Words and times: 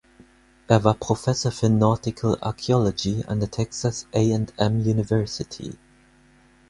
Er 0.67 0.83
war 0.83 0.95
Professor 0.95 1.51
für 1.51 1.69
„Nautical 1.69 2.35
Archaeology“ 2.43 3.23
an 3.27 3.39
der 3.39 3.51
Texas 3.51 4.07
A&M 4.11 4.47
University. 4.79 5.75